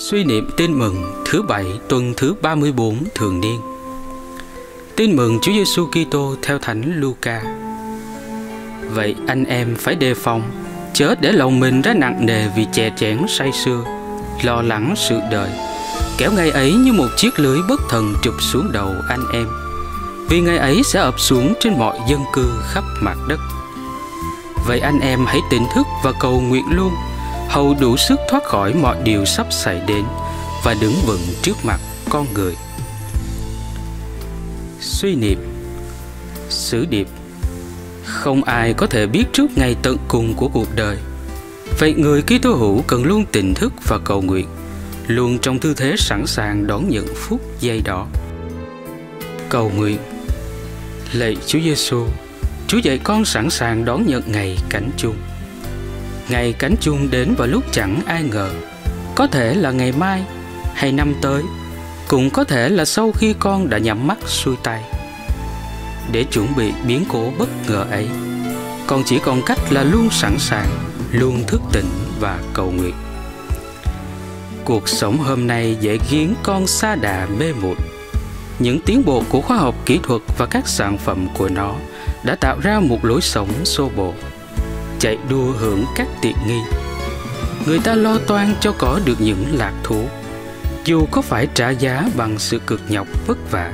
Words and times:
Suy 0.00 0.24
niệm 0.24 0.50
tin 0.56 0.78
mừng 0.78 1.22
thứ 1.24 1.42
bảy 1.42 1.66
tuần 1.88 2.14
thứ 2.16 2.34
34 2.42 3.04
thường 3.14 3.40
niên. 3.40 3.60
Tin 4.96 5.16
mừng 5.16 5.38
Chúa 5.42 5.52
Giêsu 5.52 5.86
Kitô 5.86 6.34
theo 6.42 6.58
Thánh 6.58 6.82
Luca. 6.96 7.42
Vậy 8.94 9.14
anh 9.26 9.44
em 9.44 9.76
phải 9.76 9.94
đề 9.94 10.14
phòng, 10.14 10.42
chớ 10.94 11.14
để 11.20 11.32
lòng 11.32 11.60
mình 11.60 11.82
ra 11.82 11.94
nặng 11.94 12.26
nề 12.26 12.48
vì 12.56 12.66
chè 12.72 12.90
chén 12.96 13.18
say 13.28 13.52
sưa, 13.52 13.84
lo 14.42 14.62
lắng 14.62 14.94
sự 14.96 15.18
đời. 15.30 15.50
Kéo 16.18 16.32
ngày 16.32 16.50
ấy 16.50 16.72
như 16.72 16.92
một 16.92 17.08
chiếc 17.16 17.38
lưới 17.38 17.58
bất 17.68 17.80
thần 17.88 18.14
chụp 18.22 18.34
xuống 18.40 18.72
đầu 18.72 18.94
anh 19.08 19.24
em. 19.32 19.48
Vì 20.28 20.40
ngày 20.40 20.58
ấy 20.58 20.82
sẽ 20.84 21.00
ập 21.00 21.20
xuống 21.20 21.54
trên 21.60 21.78
mọi 21.78 21.98
dân 22.08 22.20
cư 22.32 22.50
khắp 22.62 22.84
mặt 23.00 23.16
đất. 23.28 23.40
Vậy 24.66 24.80
anh 24.80 25.00
em 25.00 25.26
hãy 25.26 25.40
tỉnh 25.50 25.64
thức 25.74 25.86
và 26.04 26.12
cầu 26.20 26.40
nguyện 26.40 26.64
luôn 26.70 26.92
hầu 27.50 27.76
đủ 27.80 27.96
sức 27.96 28.20
thoát 28.28 28.44
khỏi 28.44 28.74
mọi 28.74 28.96
điều 29.04 29.24
sắp 29.24 29.46
xảy 29.50 29.80
đến 29.86 30.04
và 30.64 30.74
đứng 30.80 30.94
vững 31.06 31.20
trước 31.42 31.56
mặt 31.64 31.80
con 32.10 32.26
người. 32.34 32.54
Suy 34.80 35.14
niệm 35.14 35.38
Sử 36.48 36.84
điệp. 36.84 37.08
Không 38.04 38.44
ai 38.44 38.74
có 38.74 38.86
thể 38.86 39.06
biết 39.06 39.24
trước 39.32 39.46
ngày 39.56 39.76
tận 39.82 39.96
cùng 40.08 40.34
của 40.36 40.48
cuộc 40.48 40.68
đời. 40.76 40.96
Vậy 41.78 41.94
người 41.94 42.22
Kitô 42.22 42.54
hữu 42.54 42.82
cần 42.86 43.04
luôn 43.04 43.24
tỉnh 43.32 43.54
thức 43.54 43.72
và 43.88 43.98
cầu 44.04 44.22
nguyện 44.22 44.46
Luôn 45.06 45.38
trong 45.38 45.58
tư 45.58 45.74
thế 45.74 45.94
sẵn 45.98 46.26
sàng 46.26 46.66
đón 46.66 46.88
nhận 46.88 47.06
phút 47.16 47.40
giây 47.60 47.82
đó. 47.84 48.06
Cầu 49.48 49.72
nguyện. 49.76 49.98
Lạy 51.12 51.36
Chúa 51.46 51.58
Giêsu, 51.60 52.06
Chúa 52.66 52.78
dạy 52.78 52.98
con 52.98 53.24
sẵn 53.24 53.50
sàng 53.50 53.84
đón 53.84 54.06
nhận 54.06 54.22
ngày 54.26 54.56
cảnh 54.68 54.90
chung. 54.96 55.16
Ngày 56.30 56.52
cánh 56.52 56.76
chuông 56.80 57.10
đến 57.10 57.34
vào 57.34 57.48
lúc 57.48 57.64
chẳng 57.72 58.00
ai 58.06 58.22
ngờ. 58.22 58.50
Có 59.14 59.26
thể 59.26 59.54
là 59.54 59.70
ngày 59.70 59.92
mai 59.92 60.22
hay 60.74 60.92
năm 60.92 61.14
tới, 61.20 61.42
Cũng 62.08 62.30
có 62.30 62.44
thể 62.44 62.68
là 62.68 62.84
sau 62.84 63.12
khi 63.12 63.34
con 63.38 63.70
đã 63.70 63.78
nhắm 63.78 64.06
mắt 64.06 64.18
xuôi 64.26 64.56
tay. 64.62 64.82
Để 66.12 66.24
chuẩn 66.24 66.56
bị 66.56 66.72
biến 66.86 67.04
cố 67.08 67.32
bất 67.38 67.48
ngờ 67.68 67.84
ấy, 67.90 68.08
Con 68.86 69.02
chỉ 69.06 69.18
còn 69.18 69.42
cách 69.46 69.58
là 69.70 69.82
luôn 69.82 70.08
sẵn 70.10 70.38
sàng, 70.38 70.68
Luôn 71.12 71.44
thức 71.46 71.60
tỉnh 71.72 71.90
và 72.20 72.40
cầu 72.54 72.70
nguyện. 72.70 72.94
Cuộc 74.64 74.88
sống 74.88 75.18
hôm 75.18 75.46
nay 75.46 75.76
dễ 75.80 75.98
khiến 75.98 76.34
con 76.42 76.66
xa 76.66 76.94
đà 76.94 77.26
mê 77.38 77.52
muội. 77.52 77.76
Những 78.58 78.80
tiến 78.80 79.02
bộ 79.04 79.22
của 79.28 79.40
khoa 79.40 79.56
học 79.56 79.74
kỹ 79.86 80.00
thuật 80.02 80.22
và 80.38 80.46
các 80.46 80.68
sản 80.68 80.98
phẩm 80.98 81.28
của 81.38 81.48
nó 81.48 81.74
đã 82.24 82.36
tạo 82.40 82.58
ra 82.62 82.80
một 82.80 83.04
lối 83.04 83.20
sống 83.20 83.48
xô 83.64 83.90
bồ 83.96 84.14
chạy 85.00 85.18
đua 85.30 85.52
hưởng 85.52 85.84
các 85.96 86.08
tiện 86.22 86.36
nghi. 86.46 86.60
Người 87.66 87.78
ta 87.78 87.94
lo 87.94 88.18
toan 88.18 88.54
cho 88.60 88.72
có 88.78 89.00
được 89.04 89.20
những 89.20 89.44
lạc 89.52 89.72
thú. 89.84 90.04
Dù 90.84 91.06
có 91.10 91.22
phải 91.22 91.48
trả 91.54 91.70
giá 91.70 92.08
bằng 92.16 92.38
sự 92.38 92.58
cực 92.66 92.80
nhọc 92.88 93.06
vất 93.26 93.50
vả, 93.50 93.72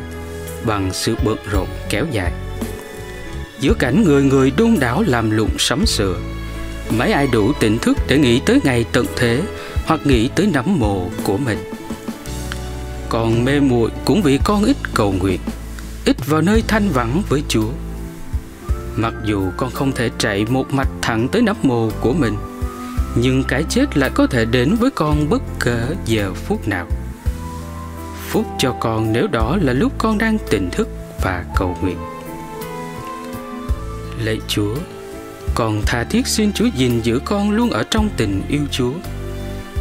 bằng 0.65 0.91
sự 0.93 1.17
bận 1.25 1.39
rộn 1.51 1.69
kéo 1.91 2.07
dài. 2.13 2.33
Giữa 3.61 3.75
cảnh 3.75 4.05
người 4.05 4.23
người 4.23 4.53
đôn 4.57 4.77
đảo 4.81 5.05
làm 5.07 5.31
lụng 5.31 5.59
sắm 5.59 5.87
sửa, 5.87 6.17
mấy 6.91 7.13
ai 7.13 7.27
đủ 7.33 7.53
tỉnh 7.53 7.79
thức 7.79 7.97
để 8.09 8.19
nghĩ 8.19 8.41
tới 8.47 8.61
ngày 8.65 8.85
tận 8.93 9.07
thế 9.17 9.43
hoặc 9.87 10.01
nghĩ 10.05 10.29
tới 10.29 10.47
nấm 10.47 10.79
mồ 10.79 11.09
của 11.25 11.37
mình. 11.37 11.59
Còn 13.09 13.45
mê 13.45 13.61
muội 13.61 13.91
cũng 14.05 14.23
vì 14.23 14.39
con 14.45 14.65
ít 14.65 14.77
cầu 14.95 15.13
nguyện, 15.13 15.41
ít 16.05 16.27
vào 16.27 16.41
nơi 16.41 16.63
thanh 16.69 16.89
vắng 16.89 17.23
với 17.29 17.43
chúa. 17.49 17.69
Mặc 18.97 19.15
dù 19.25 19.51
con 19.57 19.71
không 19.71 19.93
thể 19.93 20.11
chạy 20.19 20.45
một 20.49 20.75
mạch 20.75 20.89
thẳng 21.03 21.29
tới 21.29 21.43
nắp 21.43 21.65
mồ 21.65 21.91
của 22.01 22.13
mình, 22.13 22.37
Nhưng 23.15 23.45
cái 23.49 23.65
chết 23.69 23.97
lại 23.97 24.11
có 24.15 24.27
thể 24.27 24.45
đến 24.45 24.75
với 24.81 24.91
con 24.91 25.29
bất 25.31 25.43
kể 25.61 25.87
giờ 26.07 26.33
phút 26.35 26.69
nào. 26.69 26.87
Phúc 28.29 28.47
cho 28.59 28.75
con 28.81 29.13
nếu 29.13 29.27
đó 29.27 29.59
là 29.61 29.73
lúc 29.73 29.93
con 29.99 30.19
đang 30.19 30.39
tỉnh 30.51 30.71
thức 30.73 30.89
và 31.23 31.45
cầu 31.57 31.77
nguyện. 31.83 31.97
Lạy 34.25 34.41
Chúa, 34.49 34.75
Con 35.57 35.83
tha 35.87 36.05
thiết 36.05 36.27
xin 36.27 36.53
Chúa 36.53 36.67
gìn 36.77 37.01
giữ 37.01 37.21
con 37.25 37.51
luôn 37.51 37.71
ở 37.71 37.83
trong 37.91 38.09
tình 38.17 38.43
yêu 38.49 38.63
Chúa. 38.71 38.93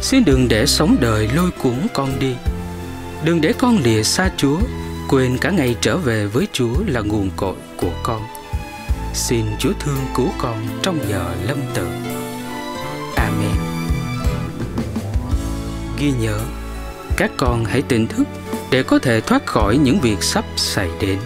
Xin 0.00 0.24
đừng 0.24 0.48
để 0.48 0.66
sống 0.66 0.96
đời 1.00 1.28
lôi 1.34 1.50
cuốn 1.50 1.74
con 1.94 2.18
đi. 2.18 2.34
Đừng 3.24 3.40
để 3.40 3.52
con 3.58 3.78
lìa 3.84 4.02
xa 4.02 4.30
Chúa, 4.36 4.58
Quên 5.08 5.38
cả 5.38 5.50
ngày 5.50 5.76
trở 5.80 5.96
về 5.96 6.26
với 6.26 6.46
Chúa 6.52 6.74
là 6.86 7.00
nguồn 7.00 7.30
cội 7.36 7.54
của 7.76 7.90
con. 8.02 8.22
Xin 9.16 9.46
Chúa 9.58 9.72
thương 9.80 9.98
cứu 10.14 10.28
con 10.38 10.66
trong 10.82 10.98
giờ 11.08 11.34
lâm 11.48 11.58
tử. 11.74 11.88
Amen. 13.16 13.56
Ghi 15.98 16.12
nhớ, 16.20 16.38
các 17.16 17.30
con 17.36 17.64
hãy 17.64 17.82
tỉnh 17.82 18.06
thức 18.06 18.28
để 18.70 18.82
có 18.82 18.98
thể 18.98 19.20
thoát 19.20 19.46
khỏi 19.46 19.76
những 19.76 20.00
việc 20.00 20.22
sắp 20.22 20.44
xảy 20.56 20.88
đến. 21.00 21.18